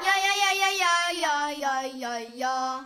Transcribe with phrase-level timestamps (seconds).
[0.00, 2.84] 呀呀呀呀呀呀呀呀呀！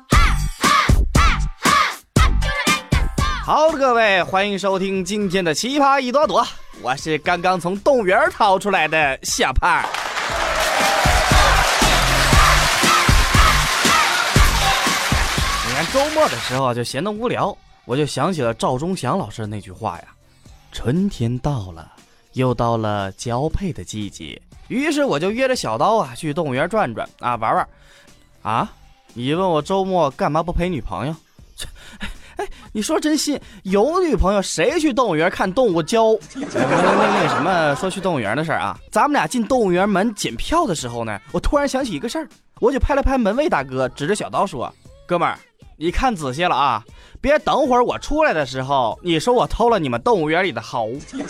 [3.44, 6.46] 好的，各位，欢迎收听今天的奇葩一朵朵，
[6.80, 9.84] 我是刚刚从动物园逃出来的小胖。
[15.66, 17.54] 你看周末的时候，就闲得无聊，
[17.84, 20.04] 我就想起了赵忠祥老师的那句话呀
[20.72, 21.92] ：“春天到了，
[22.32, 24.40] 又到了交配的季节。”
[24.72, 27.68] 于是我就约着小刀啊去动物园转转啊玩玩。
[28.42, 28.72] 啊，
[29.14, 31.14] 你问我周末干嘛不陪女朋友？
[32.38, 33.38] 哎，你说真心？
[33.64, 36.12] 有女朋友谁去动物园看动物交？
[36.34, 38.74] 那那那什么，说去动物园的事儿啊？
[38.90, 42.26] 咱们俩进动物园门检票的时候呢，我突然想起一个事儿，
[42.58, 44.72] 我就拍了拍门卫大哥，指着小刀说
[45.06, 45.38] ：“哥们儿，
[45.76, 46.82] 你看仔细了啊，
[47.20, 50.90] 别等会儿我出来的时候，你说我偷了你们动物园里的猴。”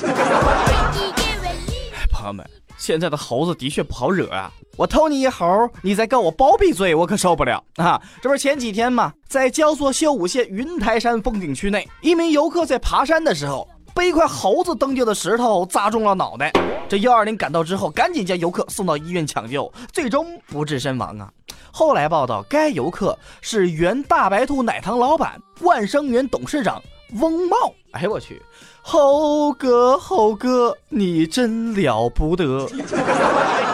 [2.12, 2.48] 朋友们。
[2.82, 4.50] 现在的猴子的确不好惹啊！
[4.76, 8.02] 我偷你一猴，你再告我包庇罪，我可受不了 啊！
[8.20, 9.12] 这不是前几天吗？
[9.28, 16.50] 在焦作秀武县云台山风景区内，一名游客在爬山的时候，被一块猴子蹬丢的石头砸中了脑袋。
[16.88, 21.30] 这幺二零赶到之后，赶紧将游客送到医院抢救，最终不治身亡啊！
[21.70, 26.82] 后来报道，该游客是原大白兔奶糖老板万生园董事长
[27.20, 27.56] 翁茂。
[27.92, 28.40] 哎我去！
[28.80, 32.66] 猴哥，猴哥，你真了不得！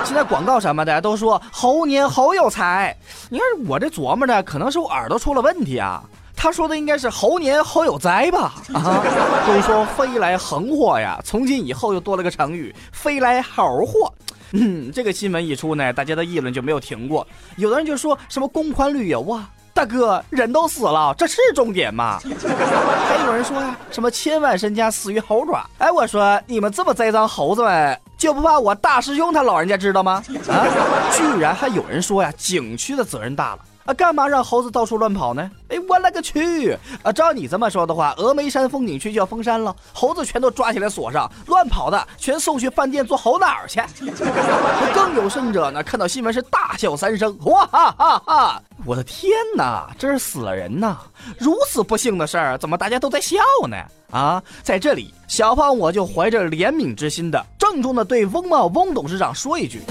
[0.05, 2.97] 现在广告什么的都说猴年猴有财，
[3.31, 6.03] 你看我这琢磨的，可能是我耳朵出了问题啊。
[6.35, 8.55] 他说的应该是猴年猴有灾吧？
[8.73, 9.03] 啊，
[9.47, 14.13] 都说飞来横祸呀，从今以后又多了个成语，飞来猴祸。
[14.53, 19.51] 嗯，这个新闻一出呢，大家的议论就没有停过，有的人就说什么公款旅游啊。
[19.75, 22.19] 大哥，人都死了，这是重点吗？
[23.09, 25.65] 还有人说呀，什么千万身家死于猴爪？
[25.79, 30.23] 哎，我说你们这么栽赃猴子们，就不怕我大师兄他老人家知道吗？
[30.49, 30.67] 啊，
[31.13, 33.59] 居然还有人说呀，景区的责任大了。
[33.85, 35.51] 啊，干嘛让猴子到处乱跑呢？
[35.69, 36.77] 哎，我勒个去！
[37.03, 43.81] 啊，照你这么说的话，峨眉山风景区就要封山了，猴子全都抓起来锁上，乱跑的全送去饭店做猴脑去。
[44.95, 48.63] 更有甚者呢，看到新闻是大笑三声，哇哈哈哈！
[48.85, 50.97] 我的天哪，这是死了人呐！
[51.39, 53.37] 如此不幸的事儿，怎么大家都在笑
[53.69, 53.77] 呢？
[54.11, 59.83] 啊，在这里，小胖我就怀着怜悯之心的，郑重的对翁茂翁董事长说一句：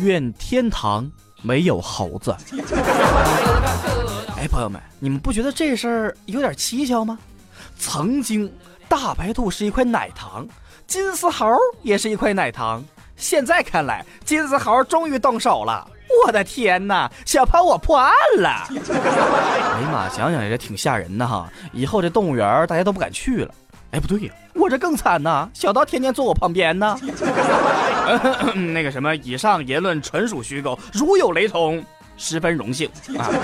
[0.00, 1.10] 愿天堂。
[1.42, 2.36] 没有猴子。
[4.36, 7.18] 哎，朋友们，你们不觉得这事儿有点蹊跷吗？
[7.78, 8.52] 曾经
[8.90, 10.46] 大白兔是一块奶糖，
[10.86, 11.46] 金丝猴
[11.82, 12.84] 也是一块奶糖。
[13.16, 15.88] 现在看来，金丝猴终于动手了。
[16.26, 18.68] 我的天哪，小潘我破案了！
[18.70, 21.48] 哎呀妈，想想也挺吓人的哈。
[21.72, 23.54] 以后这动物园大家都不敢去了。
[23.92, 25.48] 哎，不对呀，我这更惨呐！
[25.52, 26.96] 小刀天天坐我旁边呢。
[28.74, 31.84] 那个什么，以上言论纯属虚构，如有雷同，
[32.16, 32.88] 十分荣幸
[33.18, 33.26] 啊。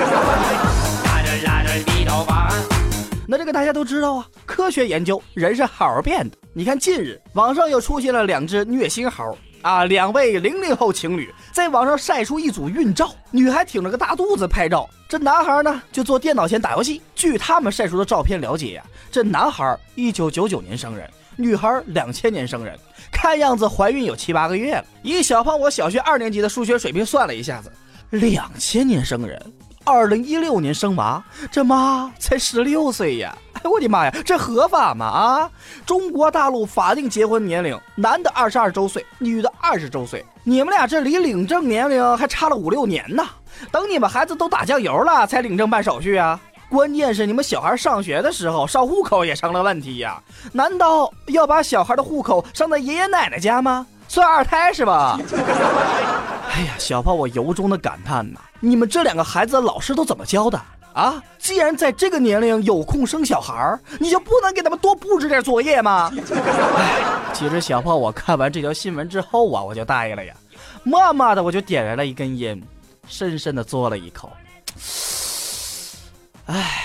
[3.28, 6.36] 那这个大家都知道啊，科学研究，人是猴变的。
[6.52, 9.36] 你看，近日网上又出现了两只虐心猴。
[9.66, 17.02] 啊，两位零零后情侣在网上晒出一组孕照，女孩挺着个大肚子拍照，这男孩呢就坐电脑前打游戏。
[17.16, 22.78] 据他们晒出的照片了解呀，这男孩一九九九年生人，女孩两千年生人，
[23.10, 24.84] 看样子怀孕有七八个月了。
[25.02, 27.72] 以小胖我小学二年级的数学水平算了一下子，
[28.10, 29.52] 两千年生人。
[29.86, 33.32] 二零一六年生娃，这妈才十六岁呀！
[33.62, 35.06] 哎，我的妈呀，这合法吗？
[35.06, 35.50] 啊，
[35.86, 40.26] 中国大陆法定结婚年龄，男的二十二周岁，女的二十周岁。
[40.42, 43.24] 你们俩这离领证年龄还差了五六年呢。
[43.70, 46.40] 等你们孩子都打酱油了，才领证办手续啊！
[46.68, 50.20] 关键是你们小孩上学的时候上户口也成了问题呀？
[50.50, 53.86] 难道要把小孩的户口上在爷爷奶奶家吗？
[54.08, 55.18] 算二胎是吧？
[56.52, 60.58] 哎呀，小胖，我由衷的感叹呐，你们这两个孩子的老师都怎么教的
[60.94, 61.22] 啊？
[61.38, 66.10] 既然在这个年龄有空生小孩你就不能给他们多布置点作业吗？
[66.76, 67.02] 哎，
[67.34, 70.34] 其实小胖，我看完这条新闻之后啊，我就呆了呀，
[70.82, 72.60] 慢慢的我就点燃了一根烟，
[73.06, 74.30] 深深的嘬了一口。
[76.46, 76.84] 哎，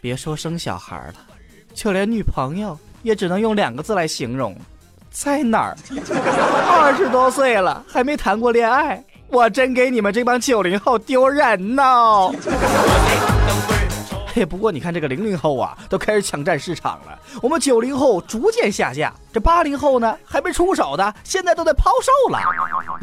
[0.00, 1.14] 别说生小孩了，
[1.74, 4.56] 就连女朋友也只能用两个字来形容。
[5.12, 5.76] 在哪儿？
[6.68, 11.84] 二十多岁了还没谈过恋爱，我真给你们这帮九零后丢人呢！
[14.34, 17.18] 嘿，不过你看这个零零后啊，都开始抢占市场了。
[17.42, 22.40] 我们九零后逐渐下架，这八零后呢还没出手的，现在都在抛售了。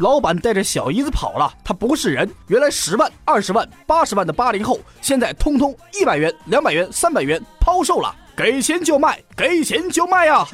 [0.00, 2.28] 老板带着小姨子跑了，他不是人。
[2.48, 8.12] 原来十万、二十万、八十万的八零后，现在通通一百元、两百元、三百元抛售了。
[8.42, 10.48] 给钱就卖，给钱就卖呀！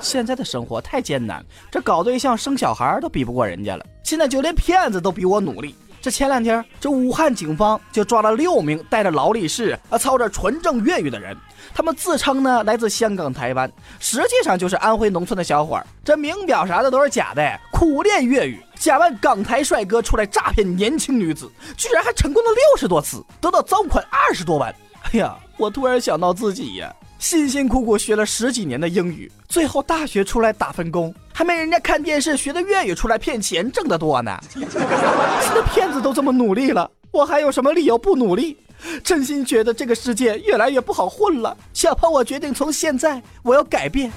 [0.00, 3.84] 现在的生活太艰难，这搞对象、生小孩都比不过人家了。
[4.02, 5.74] 现在就连骗子都比我努力。
[6.00, 11.36] 这前两天，这武汉警方就抓了六名带着劳力士、啊操着纯正粤语的人，
[11.74, 13.70] 他们自称呢来自香港、台湾，
[14.00, 15.86] 实际上就是安徽农村的小伙儿。
[16.02, 21.46] 这名表啥的都是假的，苦练粤语，假扮港台帅哥出来诈骗年轻女子，
[21.76, 24.74] 居然还成功了六十多次，得到赃款二十多万。
[25.02, 26.94] 哎呀，我突然想到自己呀。
[27.18, 34.36] 辛辛苦苦学了十几年的英语，最后大学出来打份工，还没人家看电视学的粤语出来骗钱挣得多呢。
[34.50, 38.56] 现在骗子都这么努力了，我还有什么理由不努力？
[39.04, 41.56] 真心觉得这个世界越来越不好混了。
[41.72, 44.10] 小胖，我决定从现在我要改变。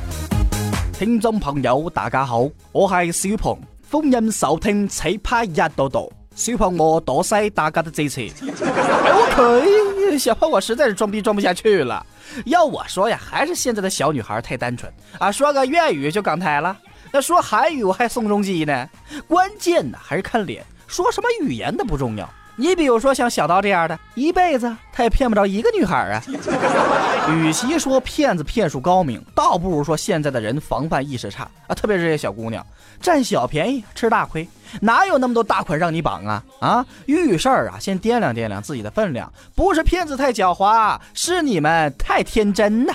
[0.93, 3.55] 听众朋友，大家好，我系小胖，
[3.91, 6.11] 欢迎收听奇葩一多多。
[6.35, 8.31] 小胖我多谢大家的支持。
[8.41, 12.05] OK， 小胖我实在是装逼装不下去了。
[12.45, 16.77] 要我说呀，还是现在的小女孩太单纯啊，说个粤语就港台了，
[17.11, 18.89] 那说韩语我还宋仲基呢。
[19.27, 22.29] 关键呢还是看脸，说什么语言都不重要。
[22.57, 26.23] 你比如说像小刀这样的，一辈子他也骗不着一个女孩啊。
[27.33, 32.65] 与其说骗子骗术高明，倒不如说现在的人防范意识差啊，特别是这些小姑娘，
[33.01, 34.47] 占小便宜吃大亏，
[34.79, 36.43] 哪有那么多大款让你绑啊？
[36.59, 42.93] 啊，遇事儿啊，先掂量掂量自己的分量，不是骗子太狡猾，是你们太天真呐。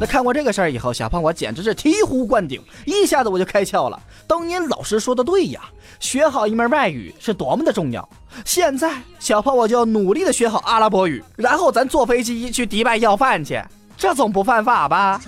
[0.00, 4.00] 那看过这个事儿以后，小胖我简直是醍醐灌顶，一下子我就开窍了。
[4.28, 5.60] 当年老师说的对呀，
[5.98, 8.08] 学好一门外语是多么的重要。
[8.44, 13.60] 现在小胖我就要努力的学好阿拉伯语，然后咱坐飞机去迪拜要饭去，
[13.96, 15.20] 这总不犯法吧？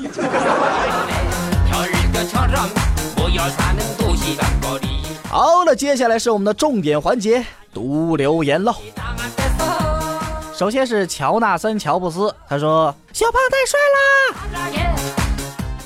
[5.28, 7.44] 好了，接下来是我们的重点环节，
[7.74, 8.74] 读留言喽。
[10.60, 13.80] 首先是乔纳森·乔布斯，他说：“小胖太帅
[14.52, 14.68] 啦！”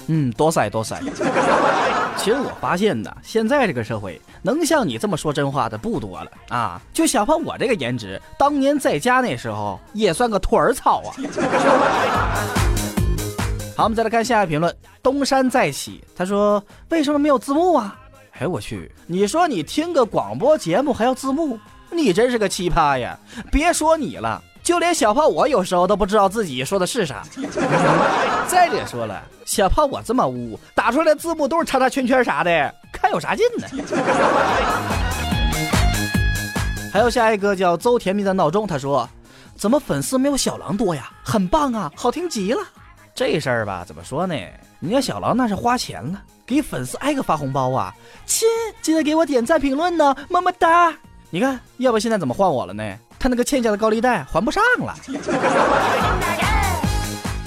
[0.09, 1.01] 嗯，多帅多帅。
[2.19, 6.83] 其实我发现呢，现在这个社会能像你这么说真话的不多了啊。
[6.93, 11.15] 就小胖我这个颜值，当年在家那时候也算个兔儿草啊。
[13.79, 16.61] 好，我们再来看下一个评论，东山再起，他说
[16.91, 17.97] ：“为什么没有字幕啊？”
[18.41, 21.61] 哎，我去，你说你听个广播节目还要字幕，
[21.93, 23.17] 你真是个奇葩呀！
[23.53, 24.43] 别说你了。
[24.65, 27.23] 就连小胖我有时候都不知道自己说的是啥。
[28.49, 33.67] 再者说了，小胖我这么污，打出来字幕都是叉叉圈圈啥的，看有啥劲呢？
[36.91, 39.07] 还有下一个叫邹甜蜜的闹钟，他说
[39.55, 41.11] ：“怎么粉丝没有小狼多呀？
[41.23, 42.63] 很棒啊，好听极了。”
[43.15, 44.35] 这事儿吧，怎么说呢？
[44.81, 47.95] 人家小狼那是花钱了，给粉丝挨个发红包啊！
[48.25, 48.49] 亲，
[48.81, 50.91] 记得给我点赞评论呢，么么哒！
[51.29, 52.83] 你看，要不现在怎么换我了呢？
[53.25, 54.95] 他那个欠下的高利贷还不上了。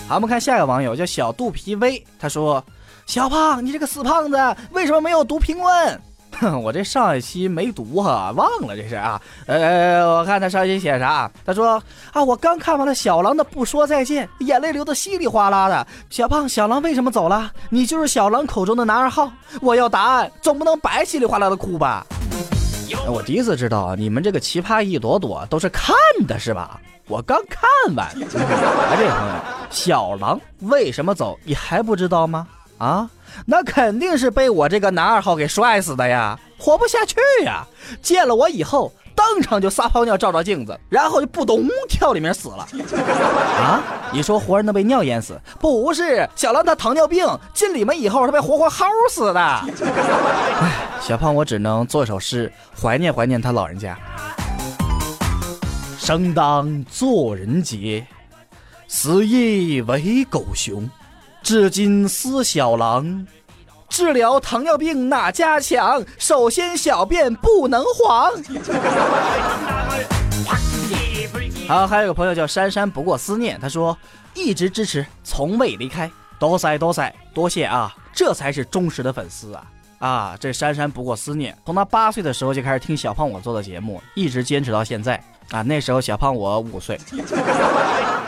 [0.08, 2.66] 好，我们看下一个网友叫小肚皮威，他说
[3.06, 6.02] ：“小胖，你这个死胖子，为什么没有读评论？”
[6.42, 9.22] 哼， 我这上一期没读哈，忘了这是啊。
[9.46, 11.30] 呃，我看他上一期写啥？
[11.46, 11.80] 他说
[12.12, 15.86] ：“啊，我刚看完了小狼的不说再见，眼泪流得稀里哗啦的。
[16.10, 17.52] 小胖，小狼为什么走了？
[17.70, 19.32] 你就是小狼口中的男二号。
[19.62, 22.04] 我要答案，总不能白稀里哗啦的哭吧？”
[23.07, 25.95] 我第一次知道你们这个奇葩一朵朵都是看
[26.28, 26.80] 的是吧？
[27.07, 28.07] 我刚看完。
[28.07, 29.34] 哎，这位朋友，
[29.69, 31.38] 小狼为什么走？
[31.44, 32.48] 你还不知道吗？
[32.78, 33.10] 啊，
[33.45, 37.66] 那肯定是被我这个男二号给摔死的呀，活不下去呀！
[38.02, 38.92] 见了我以后。
[39.18, 42.68] 当场就撒泡尿照照镜子，然后就扑咚跳里面死了。
[43.57, 43.81] 啊，
[44.14, 45.42] 你说活人能被尿淹死？
[45.59, 49.42] 不是，小狼他糖尿病进里面以后，他被活活薅死的。
[49.42, 50.71] 哎，
[51.02, 53.97] 小胖我只能做首诗怀念怀念他老人家。
[55.97, 58.06] 生当作人杰，
[58.88, 60.88] 死亦为狗熊。
[61.42, 63.26] 至今思小狼。
[63.90, 66.04] 治疗糖尿病哪家强？
[66.18, 68.32] 首先小便不能黄。
[71.68, 73.98] 好，还有个朋友叫珊珊不过思念，他说
[74.34, 79.66] 一直支持，从未离开，多塞多塞，多谢啊，这才是忠实的粉丝啊
[80.00, 80.38] 啊！
[80.40, 85.62] 这珊珊不过思念，从他八岁的时候就开始听小胖我做的节目，一直坚持到现在啊。
[85.62, 86.98] 那时候小胖我五岁。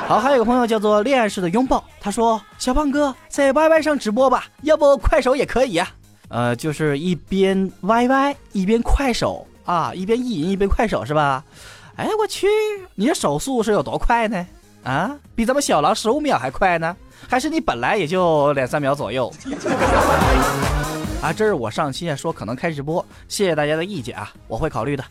[0.09, 5.87] 好，还有个朋友叫做恋爱式的拥抱，他说：“小胖哥在 YY 上直播吧，要不快手也可以啊。”
[6.29, 11.43] 呃，就是一边 YY 一边快手啊，一边意淫一边快手是吧？
[11.95, 12.47] 哎，我去，
[12.95, 14.47] 你这手速是有多快呢？
[14.83, 16.97] 啊，比咱们小狼十五秒还快呢？
[17.29, 19.31] 还是你本来也就两三秒左右？
[21.21, 25.03] 啊，这是我上期说可能开直播，谢谢大家的意见啊，我会考虑的。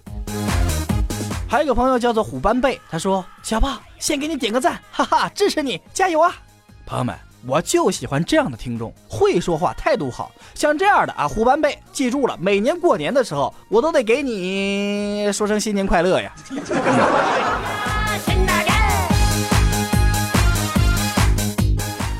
[1.50, 6.36] 还有个朋友叫做虎斑贝，他说：“小胖，先给你点个赞，哈哈，支持你，加油啊！”
[6.84, 16.34] 朋友们，我就喜欢这样的听众，会说话，态度好，像这样的啊，虎斑贝，记住了，每年过年的时候，我都得给你说声新年快乐呀。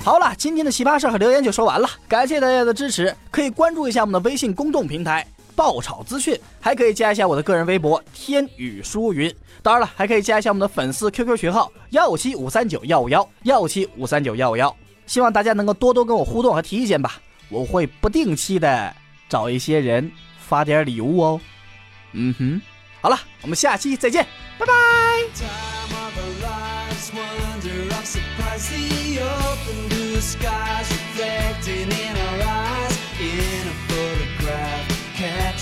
[0.02, 5.26] 好了，今天的奇葩事和留言就说完了，感谢大家的支持，可以关注一下我们的微信公众平台。
[5.58, 9.34] 爆炒资讯，还可以加一下我的个人微博天宇舒云。
[9.60, 14.72] 当然了，还可以加一下我们的粉丝 QQ 群号幺五七五三九幺五幺幺五七五三九幺五幺。
[15.06, 18.94] 希望大家能够多多跟我互动和提意见吧，我会不定期的
[19.28, 21.40] 找一些人发点礼物哦。
[22.12, 22.62] 嗯哼，
[23.00, 24.24] 好了，我们下期再见，
[24.60, 24.72] 拜拜。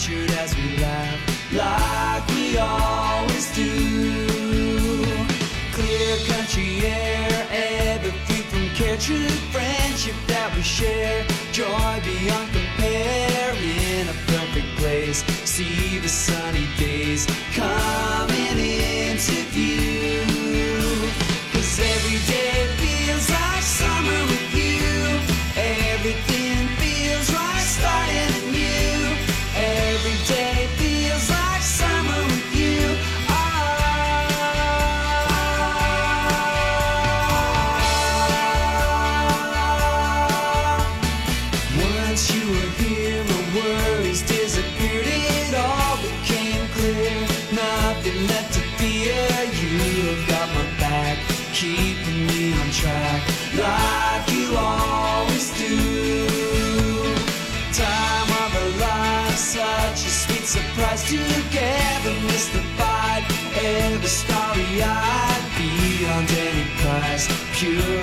[0.07, 5.05] Captured as we laugh like we always do.
[5.73, 13.55] Clear country air, ever free from care, true friendship that we share, joy beyond compare
[13.55, 15.25] in a perfect place.
[15.45, 18.46] See the sunny days coming.
[51.57, 53.23] keeping me on track
[53.57, 55.75] like you always do.
[57.73, 61.03] Time of a life, such a sweet surprise.
[61.05, 63.25] Together, miss the fight.
[63.57, 67.27] Every starry eyed beyond any price.
[67.59, 67.96] Pure.